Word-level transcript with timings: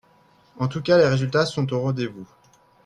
En 0.57 0.67
tout 0.67 0.81
cas, 0.81 0.97
les 0.97 1.05
résultats 1.07 1.45
sont 1.45 1.71
au 1.73 1.79
rendez-vous 1.79 2.25